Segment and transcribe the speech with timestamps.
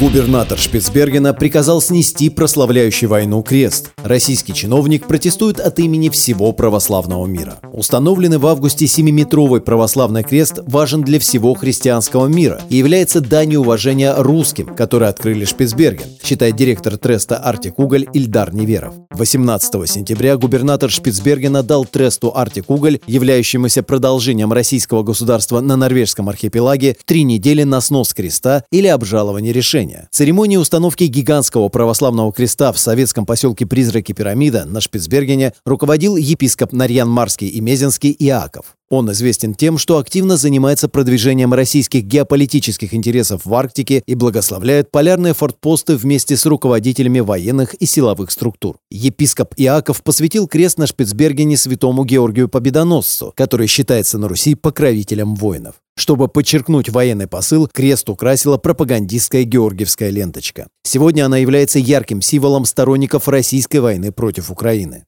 [0.00, 3.90] Губернатор Шпицбергена приказал снести прославляющий войну крест.
[4.04, 7.58] Российский чиновник протестует от имени всего православного мира.
[7.72, 14.14] Установленный в августе 7-метровый православный крест важен для всего христианского мира и является данью уважения
[14.16, 18.94] русским, которые открыли Шпицберген, считает директор треста «Артик Уголь» Ильдар Неверов.
[19.10, 26.96] 18 сентября губернатор Шпицбергена дал тресту «Артик Уголь», являющемуся продолжением российского государства на норвежском архипелаге,
[27.04, 30.08] три недели на снос креста или обжалование решения движения.
[30.10, 37.08] Церемонии установки гигантского православного креста в советском поселке Призраки Пирамида на Шпицбергене руководил епископ Нарьян
[37.08, 38.77] Марский и Мезенский Иаков.
[38.90, 45.34] Он известен тем, что активно занимается продвижением российских геополитических интересов в Арктике и благословляет полярные
[45.34, 48.78] фортпосты вместе с руководителями военных и силовых структур.
[48.90, 55.74] Епископ Иаков посвятил крест на Шпицбергене святому Георгию Победоносцу, который считается на Руси покровителем воинов.
[55.98, 60.68] Чтобы подчеркнуть военный посыл, крест украсила пропагандистская георгиевская ленточка.
[60.84, 65.04] Сегодня она является ярким символом сторонников российской войны против Украины.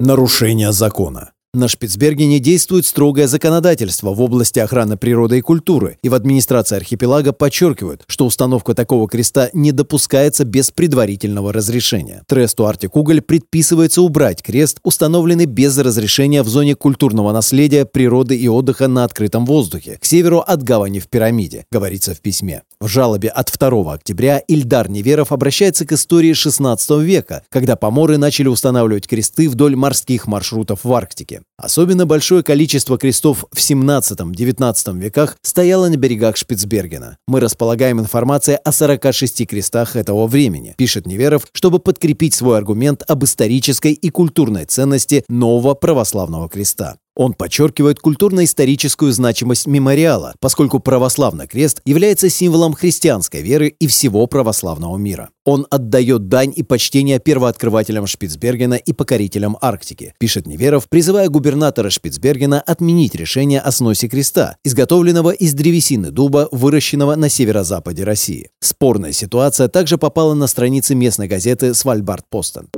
[0.00, 1.33] Нарушение закона.
[1.54, 7.32] На Шпицбергене действует строгое законодательство в области охраны природы и культуры, и в администрации архипелага
[7.32, 12.24] подчеркивают, что установка такого креста не допускается без предварительного разрешения.
[12.26, 18.48] Тресту Артик Уголь предписывается убрать крест, установленный без разрешения в зоне культурного наследия, природы и
[18.48, 22.62] отдыха на открытом воздухе, к северу от гавани в пирамиде, говорится в письме.
[22.80, 28.48] В жалобе от 2 октября Ильдар Неверов обращается к истории 16 века, когда поморы начали
[28.48, 31.42] устанавливать кресты вдоль морских маршрутов в Арктике.
[31.56, 37.18] Особенно большое количество крестов в 17-19 веках стояло на берегах Шпицбергена.
[37.28, 43.24] Мы располагаем информацией о 46 крестах этого времени, пишет Неверов, чтобы подкрепить свой аргумент об
[43.24, 46.96] исторической и культурной ценности нового православного креста.
[47.16, 54.96] Он подчеркивает культурно-историческую значимость мемориала, поскольку православный крест является символом христианской веры и всего православного
[54.96, 55.30] мира.
[55.44, 62.60] Он отдает дань и почтение первооткрывателям Шпицбергена и покорителям Арктики, пишет Неверов, призывая губернатора Шпицбергена
[62.60, 68.50] отменить решение о сносе креста, изготовленного из древесины дуба, выращенного на северо-западе России.
[68.60, 72.68] Спорная ситуация также попала на страницы местной газеты «Свальбард Постен».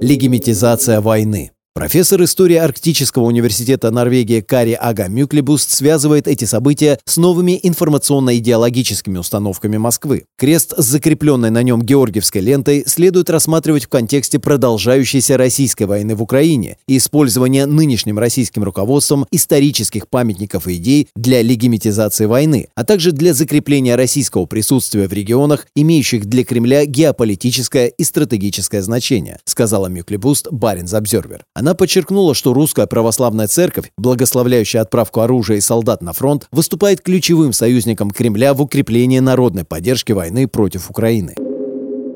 [0.00, 1.53] Легимитизация войны.
[1.76, 9.76] Профессор истории Арктического университета Норвегии Кари Ага Мюклебуст связывает эти события с новыми информационно-идеологическими установками
[9.76, 10.26] Москвы.
[10.38, 16.22] Крест с закрепленной на нем георгиевской лентой следует рассматривать в контексте продолжающейся российской войны в
[16.22, 23.10] Украине и использования нынешним российским руководством исторических памятников и идей для легимитизации войны, а также
[23.10, 30.46] для закрепления российского присутствия в регионах, имеющих для Кремля геополитическое и стратегическое значение, сказала Мюклебуст
[30.52, 31.44] Баренц Обзервер.
[31.64, 37.54] Она подчеркнула, что русская православная церковь, благословляющая отправку оружия и солдат на фронт, выступает ключевым
[37.54, 41.34] союзником Кремля в укреплении народной поддержки войны против Украины.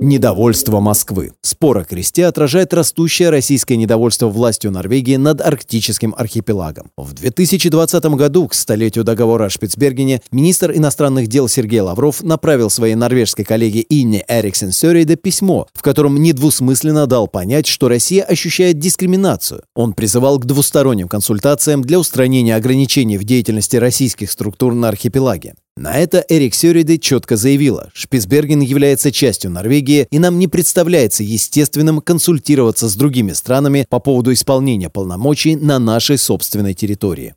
[0.01, 1.33] Недовольство Москвы.
[1.43, 6.93] Спор о кресте отражает растущее российское недовольство властью Норвегии над арктическим архипелагом.
[6.97, 12.95] В 2020 году, к столетию договора о Шпицбергене, министр иностранных дел Сергей Лавров направил своей
[12.95, 19.65] норвежской коллеге Инне Эриксен Сёрейде письмо, в котором недвусмысленно дал понять, что Россия ощущает дискриминацию.
[19.75, 25.55] Он призывал к двусторонним консультациям для устранения ограничений в деятельности российских структур на архипелаге.
[25.79, 32.01] На это Эрик Сёриде четко заявила, Шпицберген является частью Норвегии, и нам не представляется естественным
[32.01, 37.37] консультироваться с другими странами по поводу исполнения полномочий на нашей собственной территории.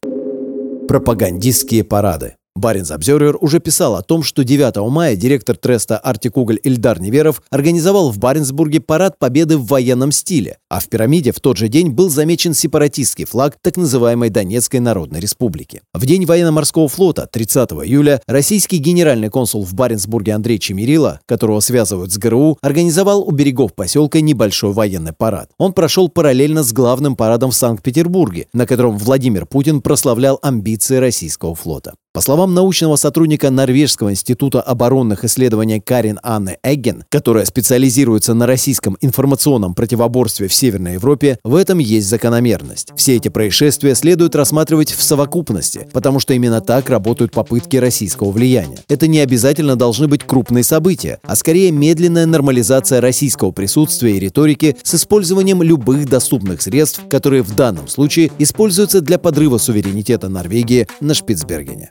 [0.88, 2.38] Пропагандистские парады.
[2.62, 7.42] Баринс Обзервер уже писал о том, что 9 мая директор треста Артик Уголь Ильдар Неверов
[7.50, 11.90] организовал в Баренцбурге парад победы в военном стиле, а в пирамиде в тот же день
[11.90, 15.82] был замечен сепаратистский флаг так называемой Донецкой Народной Республики.
[15.94, 22.12] В день военно-морского флота 30 июля российский генеральный консул в Баренцбурге Андрей Чемирила, которого связывают
[22.12, 25.50] с ГРУ, организовал у берегов поселка небольшой военный парад.
[25.58, 31.56] Он прошел параллельно с главным парадом в Санкт-Петербурге, на котором Владимир Путин прославлял амбиции российского
[31.56, 31.94] флота.
[32.14, 38.98] По словам научного сотрудника Норвежского института оборонных исследований Карин Анны Эгген, которая специализируется на российском
[39.00, 42.90] информационном противоборстве в Северной Европе, в этом есть закономерность.
[42.98, 48.80] Все эти происшествия следует рассматривать в совокупности, потому что именно так работают попытки российского влияния.
[48.90, 54.76] Это не обязательно должны быть крупные события, а скорее медленная нормализация российского присутствия и риторики
[54.84, 61.14] с использованием любых доступных средств, которые в данном случае используются для подрыва суверенитета Норвегии на
[61.14, 61.90] Шпицбергене.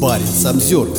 [0.00, 0.98] Парень Самсервер